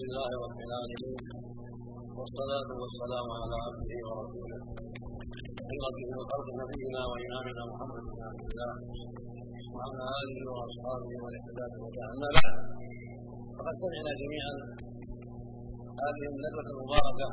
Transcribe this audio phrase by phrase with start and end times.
[0.00, 1.16] لله رب العالمين
[2.18, 4.60] والصلاة والسلام على عبده ورسوله.
[5.68, 8.72] سيرته وخلق نبينا وإمامنا محمد بن عبد الله
[9.74, 11.72] وعلى آله وأصحابه بهداه
[12.14, 12.56] أما بعد
[13.56, 14.54] فقد سمعنا جميعا
[16.04, 17.28] هذه الندوة المباركة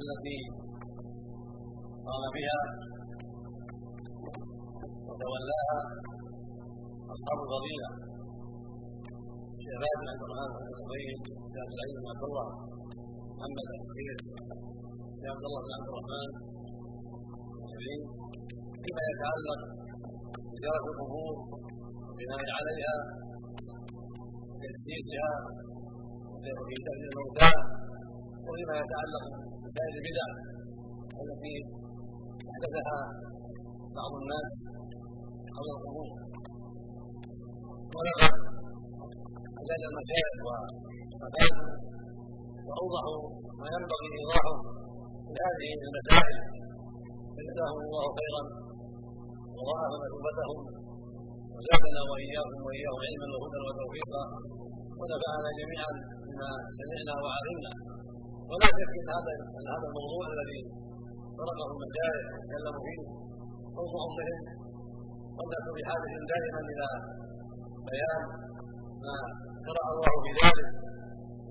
[0.00, 0.38] التي
[2.08, 2.60] قام بها
[5.08, 5.78] وتولاها
[7.14, 8.07] أصحاب الفضيلة
[9.68, 11.16] شباب عبد الرحمن بن الزبير
[11.54, 12.46] شيخ سعيد بن عبد الله
[13.38, 14.16] محمد الخير
[15.24, 16.28] يا عبد الله بن عبد الرحمن
[18.82, 19.60] فيما يتعلق
[20.50, 21.34] بزيارة القبور
[22.04, 22.96] والبناء عليها
[24.50, 25.30] وتأسيسها
[26.32, 27.52] وفي شأن الموتى
[28.46, 29.24] وفيما يتعلق
[29.64, 30.28] بسائر البدع
[31.22, 31.54] التي
[32.50, 33.00] احدثها
[33.98, 34.52] بعض الناس
[35.54, 36.08] حول القبور
[37.96, 38.47] ولقد
[39.62, 41.66] أجاد المشايخ وأفادوا
[42.68, 43.20] وأوضحوا
[43.60, 44.54] ما ينبغي إيضاحه
[45.26, 46.38] في هذه المسائل.
[47.34, 48.42] فجزاهم الله خيرا.
[49.56, 50.58] وضاعف مثوبتهم
[51.54, 54.24] وزادنا وإياكم وإياهم علما وهدى وتوفيقا.
[54.98, 55.92] ونفعنا جميعا
[56.26, 57.72] بما سمعنا وعلمنا.
[58.50, 60.60] ولا شك إن هذا إن هذا الموضوع الذي
[61.38, 63.00] طرقه المشايخ وتكلموا فيه
[63.78, 64.40] موضوع مهم
[65.36, 66.88] والناس بحاجه دائما إلى
[67.88, 68.22] بيان
[69.04, 69.16] ما
[69.66, 70.68] شرع الله في ذلك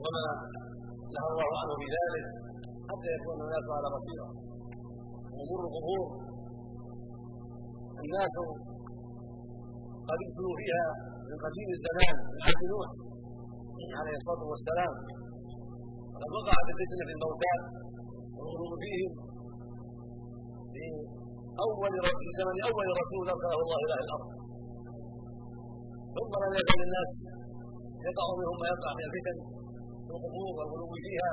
[0.04, 0.26] وما
[1.16, 2.26] نهى الله عنه في ذلك
[2.90, 4.30] حتى يكون الناس على بصيره
[5.42, 6.06] امور القبور
[8.04, 8.36] الناس
[10.10, 10.88] قد ابتلوا فيها
[11.30, 12.90] من قديم الزمان من عهد نوح
[14.00, 14.94] عليه الصلاة والسلام.
[16.14, 17.56] وقد وقعت الفتنه في الموتى
[18.38, 19.12] والغلو فيهم.
[20.74, 20.84] في
[21.66, 24.30] أول في زمن أول رسول ارسله الله إلى الأرض.
[26.16, 27.12] ثم لم يزل الناس
[28.10, 29.38] يقع منهم ما يقع من الفتن
[30.06, 31.32] في القبور والغلو فيها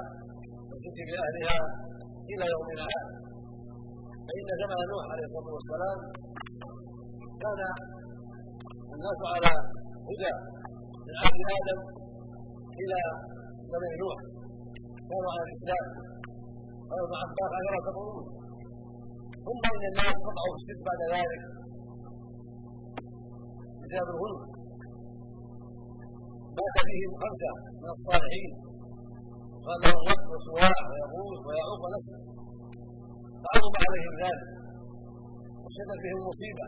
[0.69, 1.58] والشرك باهلها
[2.33, 3.12] إلى يومنا هذا.
[4.27, 5.98] فإن زمن نوح عليه الصلاة والسلام
[7.42, 7.61] كان
[8.95, 9.52] الناس على
[10.08, 10.33] هدى
[11.07, 11.79] من عهد آدم
[12.83, 12.98] إلى
[13.73, 14.18] زمن نوح.
[15.11, 15.86] كانوا على الإسلام
[16.91, 18.24] قال ابن عباس عشرة قرون
[19.46, 21.42] ثم إن الناس وقعوا في الشرك بعد ذلك
[23.80, 24.54] بسبب الغلو.
[26.59, 28.51] مات فيهم خمسه من الصالحين.
[29.67, 32.19] قال لهم رب وسواع ويغوث ويعوق ونسر
[33.42, 34.47] فعظم عليهم ذلك.
[35.65, 36.67] وشدت بهم مصيبة.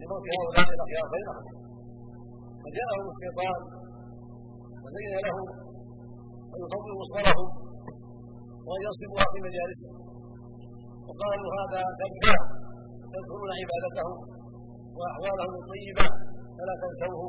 [0.00, 1.44] لموت هؤلاء الأخيار بينهم.
[2.62, 3.60] فجاءهم الشيطان
[4.82, 5.46] وزين لهم
[6.62, 7.48] يصوروا صورهم
[8.66, 9.96] وان ينصبوها في مجالسهم.
[11.06, 12.42] وقالوا هذا قد جاء
[13.12, 14.16] تذكرون عبادتهم
[14.98, 16.06] وأحوالهم الطيبة
[16.56, 17.22] فلا تنسوه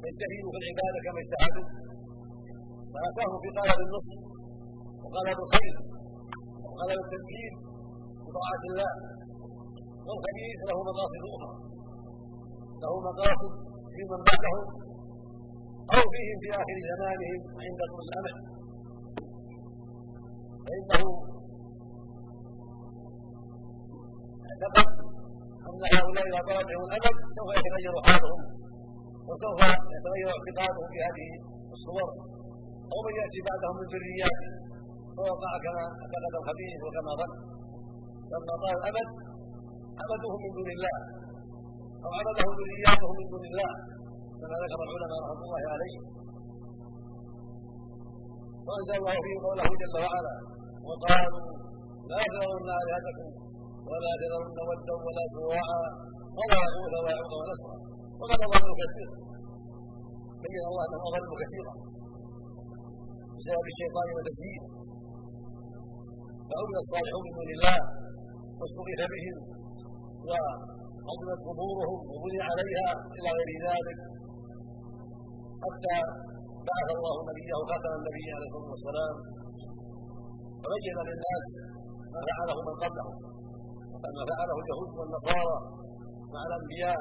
[0.00, 1.66] ويجتهدوا في العبادة كما اجتهدوا
[2.92, 4.16] فاتاهم في طلب النصر
[5.02, 5.74] وطلب الخير
[6.64, 7.52] وطلب التمكين
[8.24, 8.92] بطاعه الله.
[10.06, 11.50] والخبيث له مقاصد أخرى.
[12.82, 13.52] له مقاصد
[13.94, 14.64] في من بعدهم
[15.94, 18.36] أو فيهم في آخر زمانهم عند طول الامل
[20.64, 21.02] فإنه
[24.48, 24.88] اعتقد
[25.68, 28.40] أن هؤلاء اذا طال بهم الامل سوف يتغير حالهم.
[29.28, 29.60] وسوف
[29.94, 31.28] يتغير اعتقادهم في هذه
[31.76, 32.10] الصور.
[32.92, 34.50] أو من يأتي بعدهم من ذرياته
[35.16, 37.32] فوقع كما اعتقد الخبيث وكما ظن.
[38.32, 39.08] لما طال الامد
[40.00, 40.98] عبدوهم من دون الله.
[42.04, 43.72] أو عبدهم ذرياتهم من دون الله.
[44.40, 46.04] كما ذكر العلماء رحمة الله عليهم.
[48.66, 50.34] وانزل الله فيه قوله جل وعلا
[50.88, 51.46] وقالوا
[52.10, 53.28] لا تذرن آلهتكم
[53.90, 55.80] ولا تذرن ودا ولا سواعا
[56.38, 57.76] ولا يغوث ويعوق ونسرا
[58.20, 59.14] وقد اضلوا كثيرا
[60.44, 61.72] بين الله انهم اضلوا كثيرا
[63.36, 64.68] بسبب الشيطان وتسجيله
[66.48, 67.78] فعبد الصالحون من دون الله
[68.58, 69.36] واستغيث بهم
[70.28, 73.98] وعظمت قبورهم وبني عليها إلى غير ذلك
[75.64, 75.96] حتى
[76.68, 79.14] بعث الله نبيه خاتم النبي عليه الصلاه والسلام
[80.62, 81.46] وبين للناس
[82.12, 83.06] ما فعله من قبله
[83.92, 85.56] وما فعله اليهود والنصارى
[86.34, 87.00] مع الأنبياء.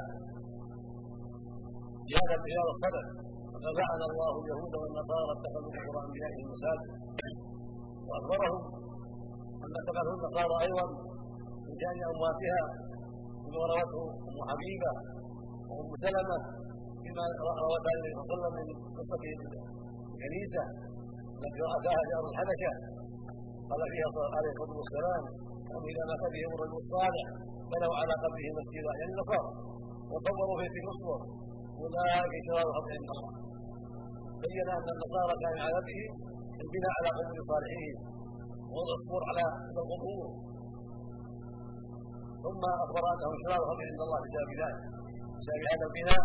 [2.09, 3.05] جهاد بجار الصدق
[3.53, 6.89] وقد لعن الله اليهود والنصارى اتخذوا قبور انبيائهم مساجد
[8.07, 8.57] وأخبرهم
[9.65, 10.85] أن اتخذوا النصارى أيضا
[11.65, 12.63] من شأن أمواتها
[13.43, 14.91] بما روته أم حبيبة
[15.69, 16.37] وأم سلمة
[17.03, 17.25] فيما
[17.65, 18.67] روت النبي صلى الله عليه وسلم من
[18.97, 19.23] قصة
[20.13, 20.63] الكنيسه
[21.39, 22.73] التي راتها جار الحبشة.
[23.69, 25.23] قال فيها عليه الصلاه والسلام
[25.73, 27.25] هم إذا مات بهم الرجل الصالح
[27.71, 29.49] بنوا على قبره مسجدا يعني النصارى
[30.11, 31.21] وصوروا في تلك الصور.
[31.81, 33.45] اولئك شرار عند الله
[34.43, 36.11] بين أن النصارى كان من عادتهم
[36.63, 37.95] البناء على قبور صالحين.
[38.73, 39.45] والصبر على
[39.79, 40.27] القبور.
[42.43, 44.81] ثم أخبر أنه شرار خلق عند الله بسبب ذلك
[45.37, 46.23] بسبب هذا البناء.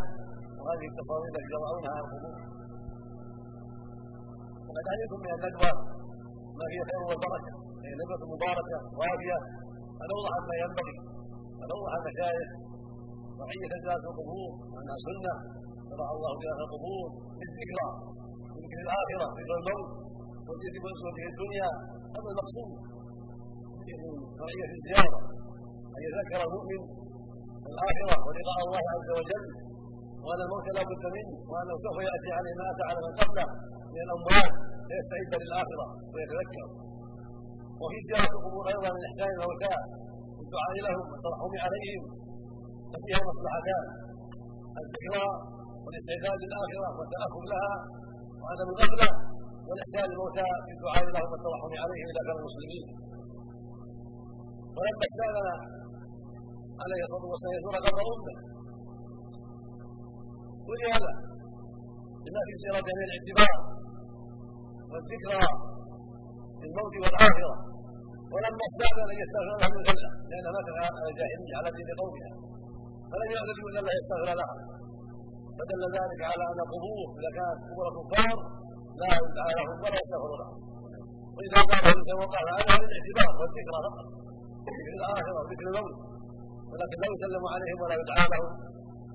[0.59, 2.37] وهذه التصاوير التي يضعونها على القبور.
[4.67, 5.73] وقد علمتم من الندوه
[6.59, 7.53] ما هي خير والبركة.
[7.85, 9.39] هي ندوه مباركة وافيه
[9.99, 10.97] فنوضح ما ينبغي.
[11.59, 12.49] فنوضح المشايخ
[13.41, 15.35] وحية الناس القبور وانها سنة.
[15.89, 17.07] شرع الله في القبور
[17.41, 17.89] للذكرى
[18.63, 19.89] ذكر الآخرة ذكر الموت
[20.47, 20.85] والذكر
[21.17, 21.71] في الدنيا.
[22.15, 22.71] هذا المقصود.
[23.87, 23.99] من
[24.39, 25.21] شرعيه الزيارة.
[25.97, 26.83] أن يذكر المؤمن
[27.73, 29.45] الآخرة ولقاء الله عز وجل
[30.25, 33.47] وأن الموت لا بد منه وانه سوف يأتي عليه ما اتى على من قبله
[33.93, 34.53] من الاموات
[34.87, 36.67] فيستعد للآخرة ويتذكر.
[37.81, 39.75] وفي زيارة القبور أيضا من إحسان الموتى
[40.37, 42.05] والدعاء لهم والترحم عليهم.
[42.93, 43.85] ففيها مصلحتان
[44.83, 45.27] الذكرى
[45.85, 47.73] والاستعداد للآخرة والتاهب لها
[48.41, 49.09] وعدم الغفلة
[49.69, 52.87] والاحسان الموتى في الدعاء لهم والترحم عليهم إذا كانوا مسلمين
[54.77, 55.55] ولما سالنا
[56.83, 58.37] عليه الصلاة والسلام يزور قبر أمه.
[60.69, 61.13] ولهذا
[62.25, 63.57] لما في سيرة أهل الاعتبار
[64.91, 65.45] والذكرى
[66.61, 67.55] للموت والآخرة.
[68.33, 72.31] ولما استأذن ان يستغفر له من غله لانها ماتت على الجاهليه على دين قومها.
[73.11, 74.55] فلم يأذن ان الله يستغفر لها
[75.59, 78.37] فدل ذلك على أن القبور إذا كانت قبور الكفار
[79.03, 80.57] لا يدعى لهم ولا يستغفر لهم
[81.37, 82.51] وإذا كان يتوقف على
[82.89, 84.07] الاعتبار والذكرى فقط.
[84.77, 85.97] ذكر الآخرة وذكر الموت.
[86.71, 88.49] ولكن لا يسلم عليهم ولا يدعى لهم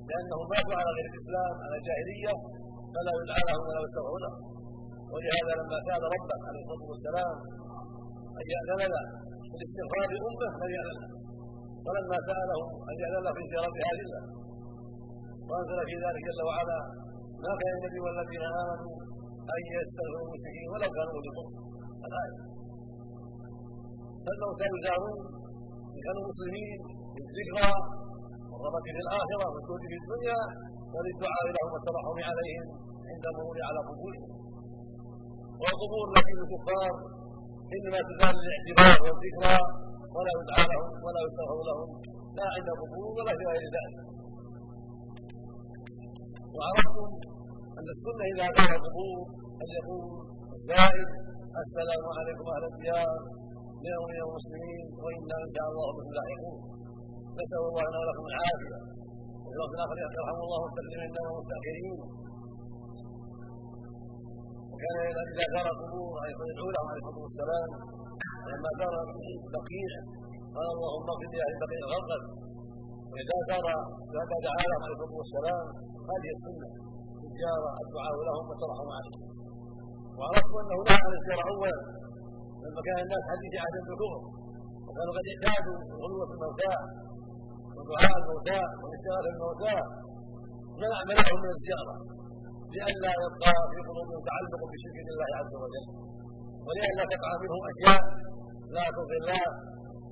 [0.10, 2.34] لأنهم ماتوا على غير الإسلام على الجاهلية
[2.94, 4.40] فلا يدعى لهم ولا يستغفر لهم
[5.14, 7.36] ولهذا لما سال ربه عليه الصلاة والسلام
[8.40, 9.04] أن يأذن له
[9.52, 11.10] بالاستغفار لأمه لم يأذن له.
[11.86, 12.96] ولما ساله أن
[13.26, 14.00] له في زياره أهل
[15.50, 16.80] وأنزل في ذلك جل وعلا
[17.44, 18.96] ما كان النبي والذين آمنوا
[19.56, 21.32] أن يستغفروا المشركين ولو كانوا اولي
[22.08, 22.38] الآية.
[24.26, 25.18] فالموتى يزارون
[25.94, 26.80] إن كانوا مسلمين
[27.18, 27.72] للذكرى
[28.50, 30.40] والرغبه في الآخرة والجهد في الدنيا
[30.94, 32.68] وللدعاء لهم والترحم عليهم
[33.10, 34.32] عند المرور على قبورهم.
[35.62, 36.94] والقبور التي للكفار
[37.76, 39.58] إنما تزال الاعتبار والذكرى
[40.16, 41.88] ولا يدعى لهم ولا يستغفر لهم
[42.38, 43.96] لا عند القبور ولا في غير ذلك.
[46.56, 47.10] وعرفتم
[47.78, 49.18] أن السنة إذا كان القبور
[49.64, 50.06] أن يقول
[50.58, 51.08] الزائر
[51.64, 53.14] السلام عليكم أهل الديار
[53.82, 56.60] اليوم يا المسلمين وإنا إن شاء الله بكم لاحقون
[57.40, 58.80] نسأل الله لنا ولكم العافية.
[59.44, 61.98] وفي الوقت الآخر يرحم الله المستقدمين والمستاخرين
[64.72, 65.24] وكان إذا
[65.54, 66.12] زار القبور
[66.52, 67.70] يدعو لهم عليه الصلاه والسلام
[68.50, 68.94] لما زار
[69.56, 69.92] بقيع.
[70.56, 72.20] قال اللهم اغفر لي أهل بقيع غرقا
[73.12, 73.66] وإذا زار
[74.12, 75.66] فهذا دعا لهم عليه الصلاه والسلام
[76.12, 76.70] هذه السنة.
[77.26, 79.22] الزياره الدعاء لهم والترحم عليهم
[80.18, 81.76] وعرفت انه نهى عن الزياره اولا.
[82.64, 84.22] لما كان الناس حديث عهد بالكفر
[84.88, 86.74] وكانوا قد اعتادوا غلوة الموتى.
[87.76, 89.76] ودعاء الموتى والاستغاثة بالموتى
[90.82, 91.96] منع منعهم من الزيارة.
[92.74, 95.86] لئلا يبقى في قلوبهم تعلق بشرك الله عز وجل.
[96.68, 98.02] ولئلا تقع منهم أشياء
[98.76, 99.46] لا ترضي الله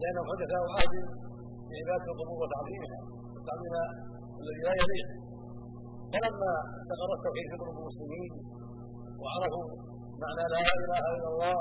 [0.01, 0.93] لانهم حدثاء عهد
[1.69, 2.99] بعباده القبور وتعظيمها
[3.35, 3.73] وتعظيم
[4.41, 5.09] الذي لا يليق.
[6.13, 6.51] فلما
[6.81, 8.31] استقر التوحيد في قلوب المسلمين
[9.21, 9.67] وعرفوا
[10.23, 11.59] معنى لا إله إلا الله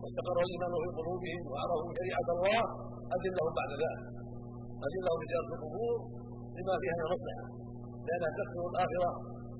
[0.00, 2.60] واستقر الإيمان في قلوبهم وعرفوا شريعة الله
[3.14, 4.02] أذلهم بعد ذلك.
[4.86, 5.98] أذلهم بزياره القبور
[6.56, 7.46] لما فيها من المصلحه
[8.06, 9.10] لأنها تكثر الآخرة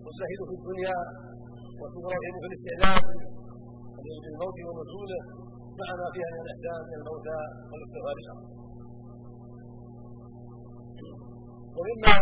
[0.05, 0.99] والزهد في الدنيا
[1.81, 3.05] وتبرهن في الاستعداد
[4.25, 5.21] للموت ونزوله
[5.81, 7.39] مع ما فيها من الإحسان من الموتى
[7.71, 8.41] والاستغفار لهم
[11.77, 12.17] ومما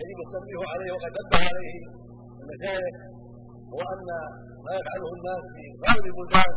[0.00, 1.76] يجب التنبيه عليه وقد نبه عليه
[2.42, 2.94] المشايخ
[3.72, 4.08] هو أن
[4.66, 6.54] ما يفعله الناس في غالب البلدان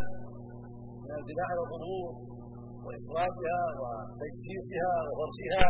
[1.03, 2.09] من البناء على القبور
[2.85, 5.69] واخراجها وتجسيسها وفرشها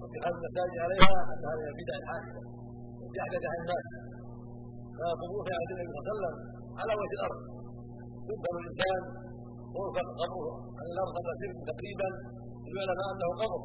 [0.00, 2.42] واتخاذ المساجد عليها ان هذه البدع الحاسدة.
[3.02, 3.86] التي احدثها الناس
[5.00, 6.34] في عهد النبي صلى الله عليه وسلم
[6.80, 7.40] على وجه الأرض.
[8.30, 9.00] يدخل الانسان
[9.74, 12.08] ويرفع قبره عن قبل سلم تقريبا
[12.72, 13.62] ليعلم انه قبر.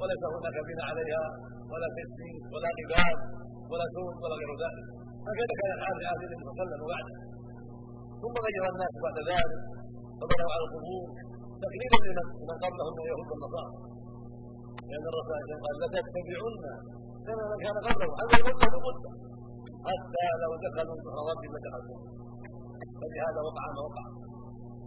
[0.00, 1.24] وليس هناك بناء عليها
[1.70, 3.16] ولا تسليم ولا قباب
[3.70, 4.86] ولا سود ولا غير ذلك.
[5.28, 7.14] هكذا كان الحال في عهد النبي صلى الله عليه وسلم وبعده.
[8.22, 9.60] ثم غير الناس بعد ذلك
[10.18, 11.06] فبنوا على القبور.
[11.62, 13.72] تقليدا لمن قبلهم من اليهود والنصارى.
[14.88, 16.54] لأن الرسول عليه قال لتتبعن
[17.26, 18.10] كما من كان قبله.
[18.18, 19.12] على المده بمده
[19.88, 21.98] حتى لو دخلوا سحر ربي لدخلوا
[23.00, 24.06] فلهذا وقع ما وقع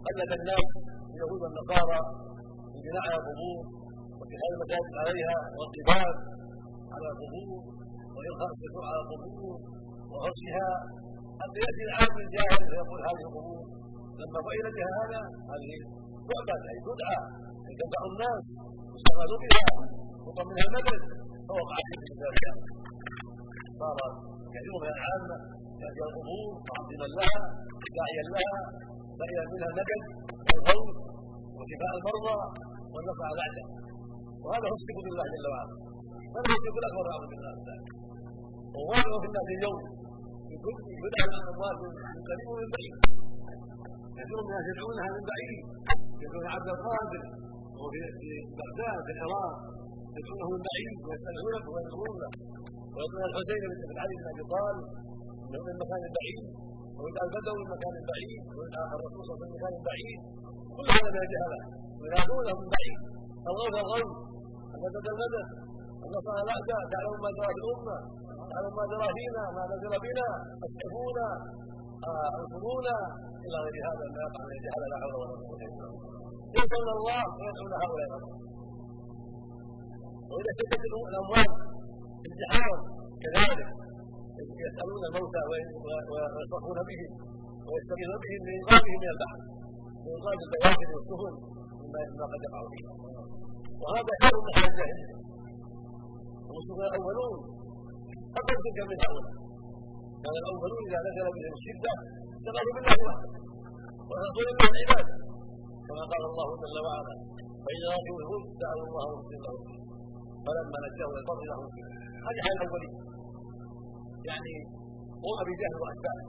[0.06, 0.70] قلد الناس
[1.12, 2.00] اليهود والنصارى
[2.70, 3.60] في بناء القبور
[4.18, 6.14] واتخاذ المساجد عليها والقباب
[6.94, 7.60] على القبور
[8.14, 9.56] والقاء السحور على القبور
[10.10, 10.68] وحرصها
[11.40, 13.62] حتى يأتي العام الجاهل فيقول هذه قبور
[14.20, 15.20] لما فعل بها هذا
[15.52, 15.72] هذه
[16.28, 17.18] تعبد أي تدعى
[17.68, 18.44] ان تدعو الناس
[18.96, 19.64] يستغل بها
[20.24, 21.02] وطن منها المدد
[21.48, 22.44] فوقع في ذلك
[23.80, 23.98] صار
[24.54, 25.36] كثير من العامه
[25.82, 27.40] يأتي القبور معظما لها
[27.96, 28.58] داعيا لها
[29.20, 30.02] داعيا منها المدد
[30.48, 30.96] والفوز
[31.56, 32.38] وشفاء المرضى
[32.92, 33.64] والنفع بعده.
[34.44, 35.74] وهذا هو الشرك بالله جل وعلا.
[36.34, 37.88] هذا هو الشرك الأكبر اعوذ بالله ذلك.
[38.76, 39.78] وواقع في الناس اليوم
[41.04, 41.78] بدأ الاموات
[42.14, 42.94] من قريب ومن بعيد.
[44.16, 45.58] كثير من الناس يدعونها من بعيد.
[46.22, 47.22] يدعون عبد القادر
[47.80, 48.00] وفي
[48.58, 49.54] بغداد في العراق
[50.18, 54.86] يدعونه من بعيد ويستدعونه وينظرونه ويدعون الحسين بن علي بن أبي طالب
[55.66, 56.44] من مكان بعيد
[56.98, 60.20] ويدعى البدوي من مكان بعيد ويدعى الرسول صلى الله عليه وسلم من مكان بعيد.
[60.76, 61.60] كل هذا من الجهله
[62.00, 62.98] وينادونه من بعيد.
[63.50, 63.74] الغوث.
[63.82, 64.10] الغوث
[64.74, 65.46] المدد المدد
[66.04, 67.96] النصر الاعداء تعلم ما جرى في الامه
[68.52, 69.42] تعلم ما جرى فينا.
[69.56, 70.28] ما نزل بنا.
[70.64, 71.28] اسعفونا
[72.38, 72.96] انصرونا
[73.44, 76.18] إلى غير هذا ما يقع من الجهل لا حول ولا قوة إلا بالله.
[76.58, 78.10] يدعون الله ويدعون هؤلاء
[80.30, 81.69] وإذا شدت الأموال
[82.28, 82.78] الجحار
[83.22, 83.60] كذلك
[84.66, 85.42] يسالون الموتى
[86.10, 87.10] ويصرفون بهم
[87.68, 89.38] ويستغيثون بهم لانقاذهم من البحر
[90.04, 91.34] لانقاذ البواخر والسفن
[91.92, 92.92] مما قد يقع فيها
[93.82, 95.08] وهذا خير من حال الجاهليه
[96.50, 97.38] المسلمون الاولون
[98.38, 99.34] أقل تلك من هؤلاء
[100.22, 101.92] كان الاولون اذا نزل بهم الشده
[102.36, 103.30] استغاثوا بالله وحده
[104.10, 105.14] ورسول الله العباده
[105.86, 107.14] كما قال الله جل وعلا
[107.64, 109.54] فإذا رجوا الهود دعوا الله مخلصين له
[110.44, 111.66] فلما نجاهم البر لهم
[112.26, 112.94] هذه حال الاولين
[114.28, 114.52] يعني
[115.24, 116.26] قوم بجهل واتباعه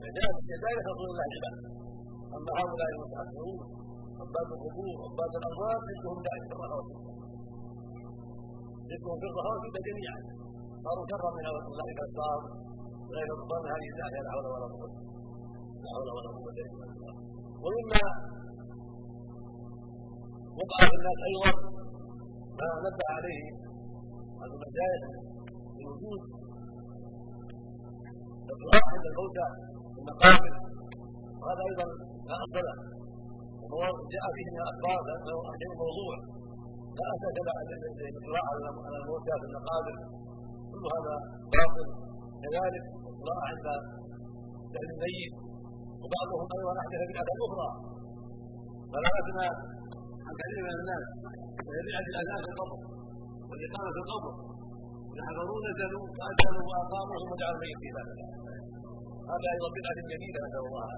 [0.00, 1.68] فجاء في ذلك رسول الله العباده
[2.36, 3.60] أما هؤلاء المتأخرون
[4.22, 6.84] عباد القبور عباد الاموات مثلهم ذلك كما روى
[8.90, 10.18] مثلهم في الرهاوة جميعا.
[10.84, 11.86] صاروا شرا من رسول الله
[13.14, 14.90] غير رضوان هذه الداعية لا حول ولا قوة.
[15.82, 17.14] لا حول ولا قوة إلا بالله.
[17.64, 18.04] ومما
[20.58, 21.52] وقع في الناس أيضا
[22.58, 23.44] ما نبه عليه
[24.46, 25.02] المشايخ
[25.76, 26.20] بوجود
[28.52, 29.46] الدعاء عند الموتى
[30.00, 30.52] المقابر
[31.40, 31.86] وهذا أيضا
[32.28, 32.76] لا أصل له.
[34.12, 36.14] جاء فيه من الأخبار لأنه أحيانا موضوع
[36.98, 37.54] لا أساس له
[38.20, 38.44] الدعاء
[38.86, 39.96] على الموتى في المقابر.
[40.70, 41.14] كل هذا
[41.54, 41.86] باطل.
[42.42, 43.66] كذلك القراءه عند
[44.76, 45.34] أهل الميت.
[46.02, 47.68] وبعضهم أيضا أحدث بدعه أخرى.
[48.92, 49.48] فلا أدنى
[50.26, 51.04] عن كثير من الناس.
[51.66, 52.99] وهي بدعه الاذان القبر.
[53.50, 54.32] والاقامه في القبر.
[55.18, 58.20] يحضرون نزلوا فاذنوا واقاموا ثم جعلوا في ذلك
[59.30, 60.88] هذا أيضا بدعه جديدة نسأل الله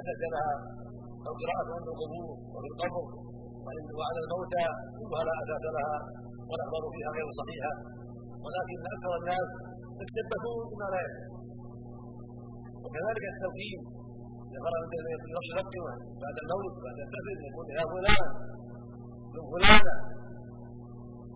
[0.00, 0.54] أساس لها
[1.26, 3.06] أو قراءه عند القبور وفي القبر.
[3.98, 4.66] وعلى الموتى
[4.98, 5.96] كلها لا أساس لها
[6.48, 7.72] والأخبار فيها غير صحيحة.
[8.44, 9.48] ولكن أكثر الناس
[10.00, 11.30] يتشبهون بما لا يفهم.
[12.82, 13.80] وكذلك التوكيل
[14.54, 14.72] ذكر
[15.34, 15.84] يلقنه
[16.22, 18.28] بعد الموت بعد الدفن يقول يا فلان
[19.34, 19.42] من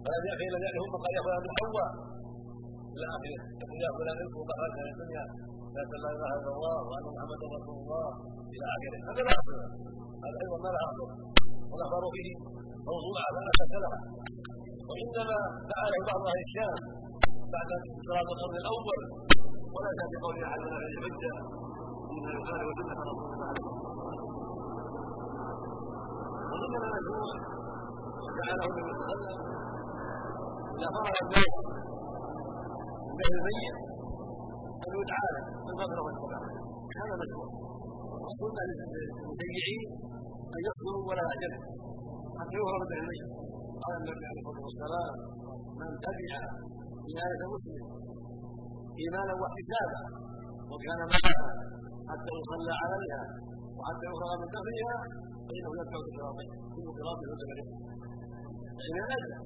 [0.02, 1.90] فلانه فلم يأتي لم يأتي هم قال يا فلان من حواء
[2.94, 5.24] إلى اخره يقول يا فلان اذكر خرجت من الدنيا.
[5.74, 8.08] لا لا إله إلا الله وأن محمدا رسول الله.
[8.54, 9.54] إلى اخره هذا لا اصل
[10.24, 11.00] هذا أيضا ما لا اصل
[11.70, 12.28] والأخبار به
[12.90, 13.98] موضوعه لا أساس لها
[14.90, 15.38] وإنما
[15.70, 16.74] فعله بعض أهل الشام
[17.54, 17.70] بعد
[18.06, 19.00] صلاه القرن الأول
[19.74, 21.32] ولا في قوله على الحجه
[22.14, 23.52] من القرآن وسنه رسول الله
[26.52, 27.34] ومن المشروع
[28.38, 29.61] فعله النبي صلى الله عليه وسلم
[30.96, 31.54] فرغ البيت
[33.18, 33.76] من الميت
[34.86, 36.44] ان يدعى له بالفضل والسلام
[37.00, 37.48] هذا مشروع
[38.22, 39.82] والسنة للمشيعين
[40.54, 41.52] ان يصبروا ولا أجل
[42.38, 43.30] حتى يفرغ به الميت
[43.82, 45.12] قال النبي عليه الصلاه والسلام
[45.80, 46.32] من تبع
[47.06, 47.84] بآية مسلم
[49.02, 50.00] إيمانا واحتسابا
[50.70, 51.48] وكان معها
[52.10, 53.22] حتى يصلى عليها
[53.78, 54.96] وحتى يفرغ من دفنها
[55.46, 57.66] فإنه يدفع بصراطه كل صراط يوجب له
[58.78, 59.38] فإن نجا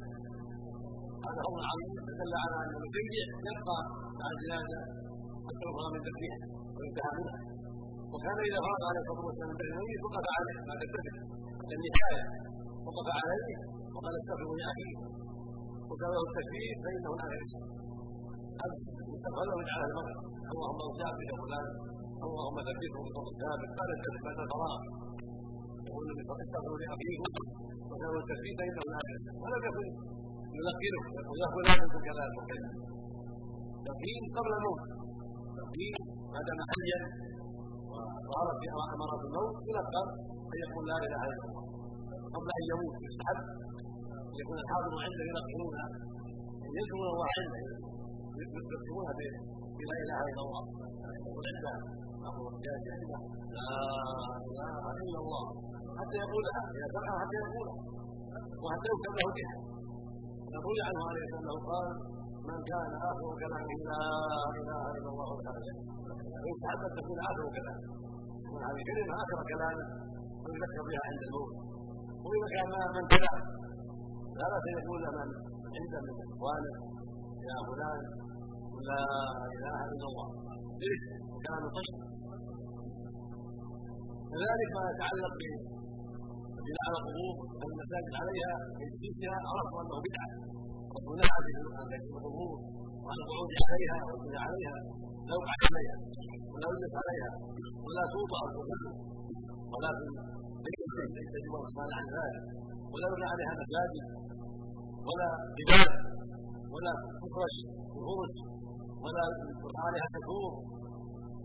[1.26, 1.90] هذا أمر عظيم
[2.20, 3.78] دل على أن المشيع يبقى
[4.18, 4.80] مع الجنازة
[5.46, 6.38] حتى يفرغ من دفنها
[6.76, 7.38] وينتهى منها.
[8.12, 11.16] وكان إذا فرغ عليه الصلاة والسلام من الميت وقف عليه بعد الدفن
[11.58, 12.24] حتى النهاية.
[12.86, 13.48] وقف عليه
[13.94, 14.90] وقال استغفروا لأخي
[15.90, 17.62] وكان له التكبير فإنه لا يسر
[19.16, 20.16] استغفر من على المرء.
[20.52, 21.66] اللهم ارجع بك فلان.
[22.26, 23.70] اللهم ثبته بقول ثابت.
[23.78, 24.80] بعد الكذب بعد الفراغ
[25.86, 27.36] يقول النبي صلى الله عليه وسلم
[28.02, 29.86] له التكبير فإنه لا يسر ولم يكن
[30.58, 31.02] يذكره
[31.54, 32.70] فلان انت كذا وكذا
[33.88, 34.82] تقييم قبل الموت.
[35.60, 35.98] تقييم
[36.32, 37.00] ما دام حيا
[37.90, 40.08] وظهرت في امارات الموت يلقن
[40.52, 41.64] أن يقول لا إله إلا الله.
[42.34, 43.40] قبل أن يموت يستحب
[44.40, 45.76] يكون الحاضر عنده يلقنون
[46.76, 47.60] يذكرون الله عنده
[48.40, 49.12] يذكرونها
[49.78, 50.62] بلا إله إلا الله.
[51.26, 51.74] يقول عنده
[52.28, 53.20] أمر جاهز عنده
[53.56, 53.66] لا
[54.48, 55.44] إله إلا الله.
[55.98, 57.76] حتى يقولها اذا سمعها حتى يقولها
[58.62, 59.54] وحتى يكتب له بها.
[60.54, 61.88] يقول عنه عليه الصلاه قال
[62.48, 64.00] من كان اخر كلامه لا
[64.60, 65.74] إله إلا الله وحده
[66.42, 67.82] ويستحب إن تكون اخر كلامه
[68.52, 69.84] من هذه الكلمة أخر كلامه
[70.44, 71.54] ويذكر بها عند الموت
[72.26, 73.40] واذا كان من كلام
[74.38, 75.28] لا بأس يقول من
[75.76, 76.74] عنده من اخوانه
[77.48, 78.00] يا فلان.
[78.88, 79.02] لا
[79.56, 80.28] إله إلا الله.
[80.82, 81.02] ليش
[81.44, 81.96] كلام طيب.
[84.30, 85.34] كذلك ما يتعلق
[86.84, 87.34] على القبور
[87.66, 90.30] المساجد عليها تاسيسها عرفوا انه بدعه
[90.94, 91.26] وهنا
[91.78, 92.56] عن القبور
[93.04, 94.76] وعن القعود عليها والبناء عليها
[95.30, 95.96] لو عليها
[96.52, 97.30] ولا يجلس عليها
[97.86, 98.92] ولا توضع القبور
[99.72, 100.10] ولكن
[100.64, 102.42] ليس شيء يجب ان عن ذلك
[102.92, 104.06] ولا يبنى عليها مساجد
[105.08, 105.92] ولا جبال
[106.74, 106.92] ولا
[107.22, 107.56] تفرش
[107.96, 108.36] وفرش
[109.04, 109.24] ولا
[109.62, 110.08] يقطع عليها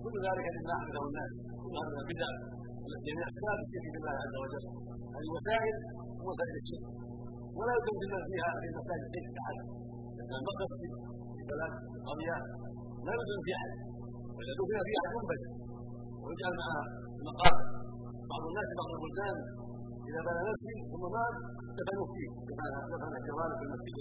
[0.03, 1.31] كل ذلك مما احدثه الناس
[1.63, 1.99] كل هذا
[2.81, 4.65] من اسباب الشرك بالله عز وجل.
[5.15, 5.75] هذه وسائل
[6.27, 6.85] وسائل الشرك
[7.57, 9.57] ولا يمكن الناس فيها في مساجد الشرك احد
[10.29, 10.79] كان مقصد
[11.35, 11.73] في بلد
[12.09, 12.37] قريه
[13.05, 13.71] لا يمكن في أحد.
[14.35, 15.41] واذا دفن في أحد ينبت
[16.23, 16.69] ويجعل مع
[17.19, 17.57] المقام
[18.31, 19.37] بعض الناس بعض البلدان
[20.09, 21.35] اذا بنى مسجد ثم مات
[21.77, 22.29] دفنوا فيه.
[22.47, 23.97] كما دفن الجوال في المسجد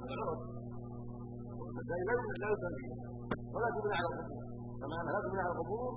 [0.00, 0.40] هذا غلط.
[1.70, 2.04] المساجد
[2.42, 2.96] لا يدفن فيها.
[3.54, 4.42] ولا تبنى على القبور.
[4.80, 5.90] كما انها لا تبنى على القبور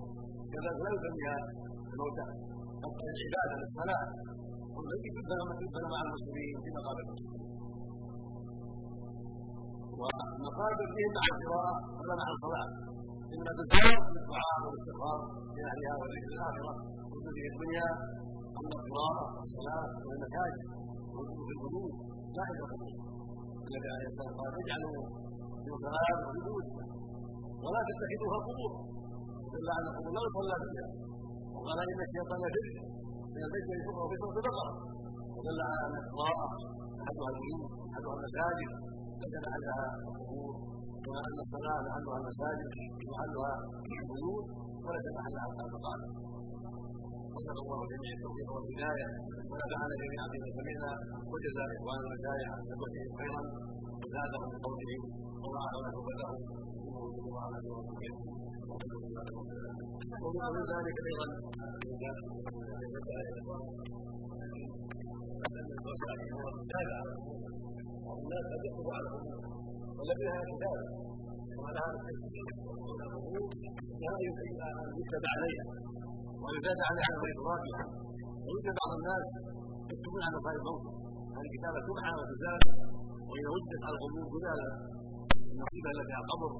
[0.54, 1.38] كذلك لا يدفن فيها
[1.94, 2.26] الموتى
[3.14, 4.04] العبادة للصلاه
[4.76, 7.06] والتي تدفن تدفن مع المسلمين في مقابر
[10.00, 12.70] ومقابر فيهم مع القراءه ولا مع الصلاة.
[13.34, 15.20] اما بالدعاء بالدعاء والاستغفار
[15.58, 16.74] لاهلها وذكر الآخرة.
[17.12, 17.88] وذكر الدنيا
[18.60, 20.62] اما القراءه والصلاه والمساجد
[21.14, 21.92] والوقوف في الحدود
[22.36, 22.96] لا الحدود
[23.68, 25.02] النبي عليه الصلاه والسلام قال اجعلوا
[25.64, 26.66] في صلاه وحدود
[27.64, 28.74] ولا تتخذوها قبور.
[29.58, 30.88] القبور لا يصلى فيها
[31.56, 32.68] وقال ان الشيطان يفر
[33.34, 34.74] من البيت يشوفه في صوت البقره
[35.36, 36.48] ودل على ان القراءه
[37.04, 38.72] احدها البيوت احدها المساجد
[39.22, 40.54] ليس محلها القبور
[41.04, 42.70] كما ان الصلاه محلها المساجد
[43.06, 43.54] ومحلها
[44.02, 44.46] البيوت
[44.86, 46.02] وليس محلها المقام
[47.34, 49.08] وصلى الله جميع التوفيق والهدايه
[49.52, 50.92] ونفعنا جميعا بما سمعنا
[51.32, 53.42] وجزا اخواننا المشايخ عن خدمتهم خيرا
[54.02, 55.02] وزادهم من قولهم
[55.44, 56.38] وضاعف له بدهم
[60.24, 61.28] ومن ذلك أيضا
[68.20, 69.10] الناس قد يكتب على
[69.98, 70.80] والذي لها كتاب
[71.64, 71.90] ولها
[74.04, 75.66] لا يمكن ان يكتب عليها
[76.44, 77.86] ويزاد عليها غير رابحه
[78.46, 79.28] ويوجد بعض الناس
[79.92, 80.84] يكتبون على خير الموت
[81.36, 82.62] هذه كتابه تمحى وتزال
[83.30, 84.62] واذا وجدت على القبور زال
[85.54, 86.52] النصيبه التي على القبر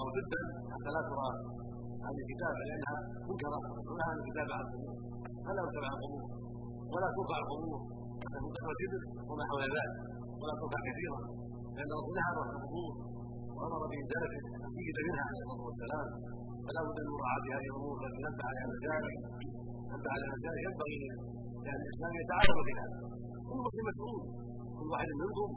[0.00, 0.40] أو جدا
[0.72, 1.28] حتى لا ترى
[2.06, 2.96] هذه الكتابه لانها
[3.28, 4.94] منكره ولها الكتابه على القبور
[5.44, 6.24] فلا على القبور
[6.92, 7.78] ولا ترفع القبور
[8.22, 9.96] حتى تنكر الجبل وما حول ذلك.
[10.40, 11.20] ولا ترفع كثيرا
[11.76, 12.92] لأن الرسول نهى عن القبور
[13.56, 14.32] وأمر بانزاله
[14.68, 16.06] الجيد منها عليه الصلاة والسلام.
[16.64, 19.12] فلا بد من مراعاه هذه الأمور التي نبه عليها المشارع
[19.92, 20.96] نبه على المشارع ينبغي
[21.64, 22.86] لأن الإسلام يتعاون بها.
[23.48, 24.20] كل مسلم مسؤول.
[24.78, 25.50] كل واحد منكم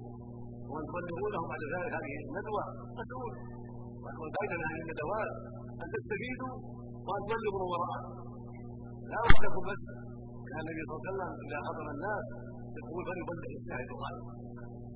[0.72, 2.64] وأن تبلغونه بعد ذلك هذه الندوة
[3.02, 3.32] مسؤول.
[4.02, 5.32] من هذه الندوات
[5.82, 6.54] أن تستفيدوا
[7.08, 8.14] وأن تبلغوا من وراءكم
[9.12, 9.84] لا وحدكم بس
[10.50, 12.26] كان النبي صلى الله عليه وسلم إذا خطب الناس
[12.80, 14.24] يقول فليبلغ الشاهد الغائب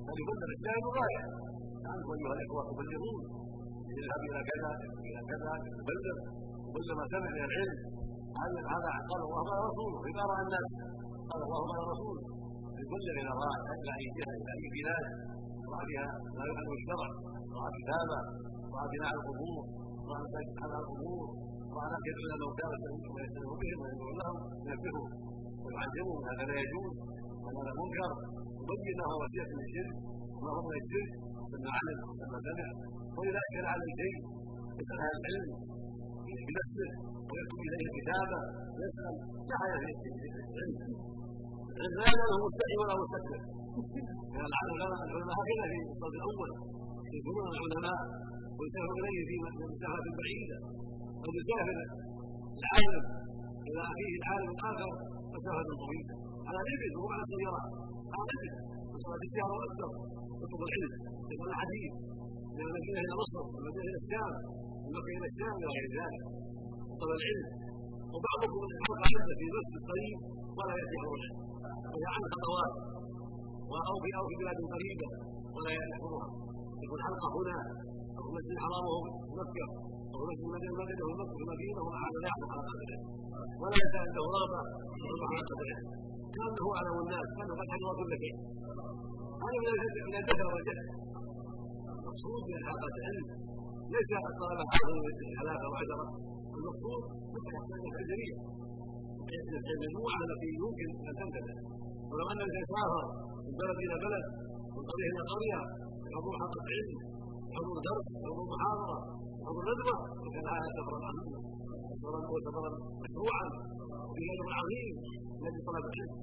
[0.06, 1.24] فليبلغ الشاهد الغائب
[1.94, 3.22] أنتم ايها الاخوه تبلغون
[3.98, 4.72] يذهب إلى كذا
[5.08, 6.18] إلى كذا يبلغ
[6.76, 7.78] كل ما سمع من العلم
[8.74, 10.72] هذا قال الله قال رسوله اذا رأى الناس
[11.30, 12.24] قال الله قال رسوله
[12.82, 15.06] يبلغ إلى رأى إلى أي جهة إلى أي بلاد
[15.74, 17.10] رأى بها ما يفعل الشرع
[17.58, 18.20] رأى كتابه
[18.76, 19.64] راى بناء القبور
[20.10, 21.26] مساجد على القبور
[21.76, 22.66] راى ناس يدعون الموتى
[23.14, 25.08] ويستلم بهم ويدعو لهم وينبههم
[25.64, 26.94] ويعلمهم هذا لا يجوز
[27.44, 28.12] وهذا منكر.
[28.70, 29.96] يبين له وسيله من الشرك
[30.36, 31.12] وما هو من الشرك
[31.52, 32.68] سمى علم سمى سمع
[33.18, 34.18] وإذا اشكل على شيء
[34.80, 35.50] يسأل أهل العلم
[36.48, 36.90] بنفسه
[37.30, 38.42] ويكتب إليه كتابه
[38.84, 39.14] يسأل
[39.50, 40.08] لا حاجة في
[40.56, 40.78] العلم
[41.76, 43.40] العلم لا يزال مستحي ولا مستكبر
[44.34, 46.50] كان العلماء هكذا في الصدر الأول
[47.16, 48.00] يسالون العلماء
[48.58, 49.36] ويسافر إليه في
[49.74, 50.58] مسافات بعيدة
[51.24, 51.78] قد يسافر
[52.62, 53.04] العالم
[53.68, 54.90] إلى أخيه العالم الآخر
[55.36, 56.16] مسافه طويله
[56.48, 57.68] على الابل وهو على السيارات
[58.14, 58.52] على الابل
[58.94, 59.90] مسافه التجاره أكثر
[60.42, 60.92] كتب العلم
[61.30, 61.94] كتب الحديث
[62.56, 64.32] من المدينة إلى مصر من المدينة إلى الشام
[64.84, 66.24] من مكة إلى الشام إلى غير ذلك.
[67.00, 67.48] طلب العلم.
[68.14, 70.18] وبعضكم يحرق عنده في نفس الطريق
[70.58, 71.34] ولا ياتي العلم
[71.92, 72.74] وهي عن خطوات
[73.90, 75.08] أو في أو في بلاد قريبة
[75.56, 76.28] ولا يحضرها
[76.84, 77.58] يكون حلقة هنا.
[78.26, 79.06] أو والمسجد الحرام وهو
[79.40, 79.66] مكة.
[80.18, 83.00] ومسجد المدينة المدينة وهو مكة المدينة ومع هذا لا يحدث على قدره.
[83.62, 84.62] ولا يزال عنده رغبه
[85.04, 85.78] يحدث على قدره.
[86.36, 88.36] كانه اعلم الناس كانه قد حفظ كل شيء
[89.44, 89.58] هذا
[90.08, 90.88] من الدهر والجهل
[91.96, 93.28] المقصود من حلقه العلم
[93.94, 94.10] ليس
[94.42, 95.06] طلب حاضر
[95.38, 96.08] ثلاثة وعشره
[96.58, 97.02] المقصود
[97.34, 97.54] فتح
[98.02, 98.34] الجميع.
[99.76, 101.56] المجموعه التي يمكن أن تنتبه
[102.12, 103.06] ولو أن الإنسان سافر
[103.46, 104.26] من بلد إلى بلد
[104.76, 105.60] من قرية إلى قرية
[106.16, 106.90] حضور حلقه علم
[107.56, 108.98] حضور درس حضور محاضرة
[109.48, 111.40] حضور ندوه فكان هذا سفرا عظيما
[111.98, 112.70] سفرا هو سفرا
[113.04, 113.46] مشروعا
[114.32, 114.96] اجر عظيم
[115.42, 116.14] الذي طلب العلم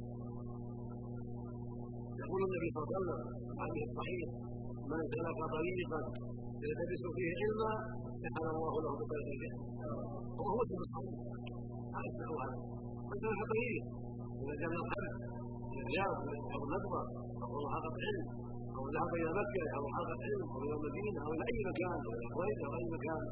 [2.23, 3.21] يقول النبي صلى الله عليه وسلم
[3.75, 4.29] في الصحيح
[4.90, 6.01] من سلك طريقا
[6.62, 7.73] يلتمس فيه علما
[8.23, 9.59] سحر الله له بطريق الجنه
[10.38, 11.14] وهو مسلم الصحيح
[11.95, 12.57] هذا اسمعوا هذا.
[13.09, 13.83] من سلك طريق
[14.47, 15.14] من الخلف
[15.71, 16.14] من الرياض
[16.55, 17.01] أو الندوه
[17.42, 18.27] أو حلقه علم
[18.76, 22.11] أو ذهب إلى مكة أو حلقه علم أو إلى المدينة أو إلى أي مكان أو
[22.16, 23.22] إلى الكويت أو أي مكان.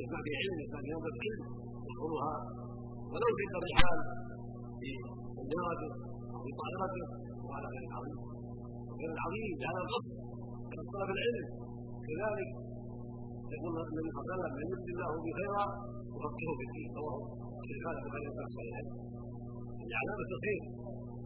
[0.00, 1.42] يسمع به علم يسمع به نوبه علم
[3.12, 3.98] ولو في الرحال
[4.80, 4.90] في
[5.36, 5.90] سيارته
[6.32, 7.06] أو في طائرته.
[7.46, 8.18] وهذا خير عظيم
[8.98, 10.14] خير عظيم بهذا القصد
[10.72, 11.46] قصد طلب العلم.
[12.06, 12.50] كذلك
[13.54, 15.64] يقول النبي صلى الله عليه وسلم من يرد الله بخيرا
[16.16, 16.88] يفكره في الدين.
[16.98, 17.18] رواه
[17.62, 18.86] الشيخان في غير الصحيحين.
[19.80, 20.62] يعني علامة الخير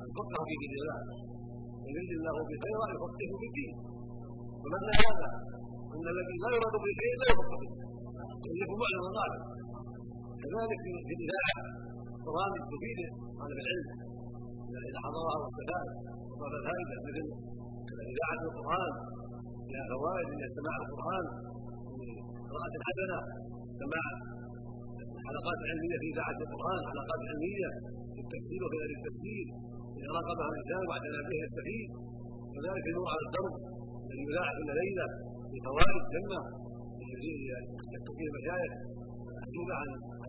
[0.02, 1.00] ان تفقه في دين الله.
[1.86, 3.74] ويرد الله بخيرا يفقهه في الدين
[4.62, 5.28] ومعنى هذا
[5.94, 7.70] إن الذي لا يراد به شيء لا يفقه به.
[8.62, 9.42] يكون معلم ذلك
[10.42, 11.60] كذلك في الاذاعه
[12.26, 12.98] برامج تفيد
[13.38, 13.88] طالب العلم.
[14.90, 15.88] اذا حضرها واستفاد
[16.30, 17.26] وطلب فائده مثل
[18.12, 18.92] اذاعه القران
[19.66, 21.26] فيها فوائد من سماع القران
[22.50, 23.18] قراءة حسنة
[23.82, 24.06] سماع
[25.26, 27.70] حلقات علمية في إذاعة القرآن حلقات علمية
[28.14, 29.46] في التفسير وفي غير التفسير.
[29.98, 31.88] إذا راقبها الإنسان واعتنى به يستفيد
[32.54, 33.56] وذلك ينوع على الدرس
[34.06, 35.06] الذي يذاع كل ليلة
[35.50, 36.02] في فوائد
[37.94, 38.72] يكتب فيه المشايخ
[39.36, 39.88] محجوبة عن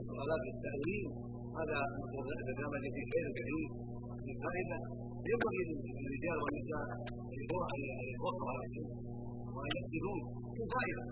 [0.09, 1.05] سؤالات التأويل
[1.59, 1.79] هذا
[2.47, 3.69] برنامج فيه خير كثير.
[4.23, 4.77] في فائدة
[5.29, 6.85] ينبغي للرجال والنساء
[7.73, 8.99] أن يوقفوا على الشمس
[9.55, 10.19] وأن يقصدون
[10.55, 11.03] في فائدة.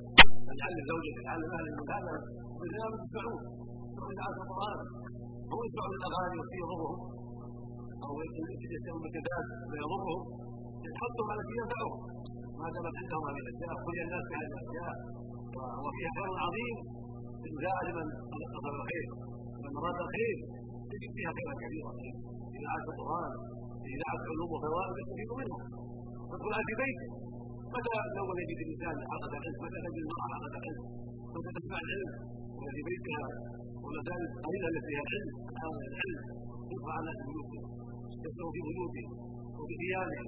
[0.51, 2.15] أن يعلم زوجته يعلم أهل من هذا
[2.59, 3.43] برنامج يسمعون
[3.99, 4.79] وإذاعة القرآن
[5.51, 6.39] هو يسمعون الأغاني
[8.03, 10.21] وفي يضرهم أو يستمعون الكتاب ما يضرهم
[10.87, 11.99] يحطهم على شيء ينفعهم
[12.59, 14.95] ما دامت عندهم هذه الأشياء كل الناس بهذه الأشياء.
[15.83, 16.77] وفيها خير عظيم
[17.49, 18.07] إنزاع لمن
[18.53, 19.07] قصد الخير.
[19.63, 20.37] من أراد الخير
[20.91, 21.91] تجد فيها خيرا كثيرا
[22.57, 23.31] إذاعة القرآن
[23.95, 25.59] إذاعة علوم وفوائد يستفيد منها
[26.29, 27.09] والقرآن في بيته
[27.75, 30.85] متى لو يجد الإنسان حلقه العلم؟ متى تجد المرأة حلقه العلم؟
[31.35, 32.11] متى تسمع العلم؟
[32.59, 33.27] وفي بيتها.
[33.83, 35.29] والمساجد قليله التي فيها العلم
[35.91, 36.21] العلم
[36.73, 37.64] يقرا على بيوتهم
[38.25, 39.09] يسروا في بيوتهم
[39.59, 40.27] وفي ثيابهم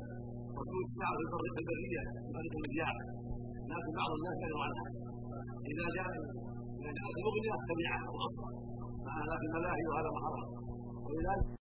[0.57, 2.93] وبيوت ساعه في الطريق البريه في طريق المذياع
[3.71, 4.85] لكن بعض الناس يدعو عنها
[5.71, 6.09] إذا جاء
[6.79, 8.51] إذا جاءت الأغنية سمعها وأصلا.
[9.31, 10.47] لكن الملاهي وهذا محرم
[11.05, 11.47] ولذلك